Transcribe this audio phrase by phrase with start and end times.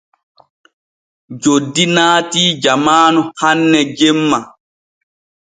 [1.41, 4.37] Joddi naati jamaanu hanne jemma.